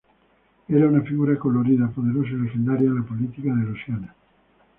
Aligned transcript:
Era 0.67 0.87
una 0.87 1.03
figura 1.03 1.37
colorida, 1.37 1.87
poderosa 1.87 2.31
y 2.31 2.37
legendaria 2.37 2.87
en 2.87 2.95
la 2.95 3.03
política 3.03 3.53
de 3.53 3.61
Luisiana. 3.67 4.15